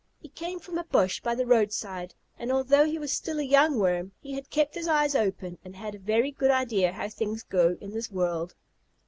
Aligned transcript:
He 0.17 0.29
came 0.29 0.57
from 0.59 0.79
a 0.79 0.83
bush 0.83 1.21
by 1.21 1.35
the 1.35 1.45
roadside, 1.45 2.15
and 2.39 2.51
although 2.51 2.85
he 2.85 2.97
was 2.97 3.11
still 3.11 3.37
a 3.37 3.43
young 3.43 3.77
Worm 3.77 4.13
he 4.19 4.33
had 4.33 4.49
kept 4.49 4.73
his 4.73 4.87
eyes 4.87 5.13
open 5.13 5.59
and 5.63 5.75
had 5.75 5.93
a 5.93 5.99
very 5.99 6.31
good 6.31 6.49
idea 6.49 6.93
how 6.93 7.07
things 7.07 7.43
go 7.43 7.77
in 7.79 7.91
this 7.91 8.09
world. 8.09 8.55